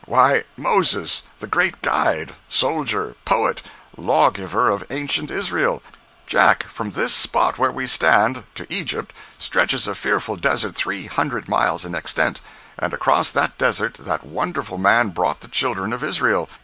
Why, 0.07 0.45
Moses, 0.57 1.21
the 1.37 1.45
great 1.45 1.83
guide, 1.83 2.33
soldier, 2.49 3.15
poet, 3.23 3.61
lawgiver 3.95 4.67
of 4.67 4.83
ancient 4.89 5.29
Israel! 5.29 5.83
Jack, 6.25 6.63
from 6.67 6.89
this 6.89 7.13
spot 7.13 7.59
where 7.59 7.71
we 7.71 7.85
stand, 7.85 8.43
to 8.55 8.65
Egypt, 8.73 9.13
stretches 9.37 9.87
a 9.87 9.93
fearful 9.93 10.37
desert 10.37 10.73
three 10.75 11.05
hundred 11.05 11.47
miles 11.47 11.85
in 11.85 11.93
extent—and 11.93 12.93
across 12.95 13.29
that 13.31 13.59
desert 13.59 13.93
that 13.99 14.23
wonderful 14.25 14.79
man 14.79 15.09
brought 15.09 15.41
the 15.41 15.47
children 15.47 15.93
of 15.93 16.03
Israel! 16.03 16.49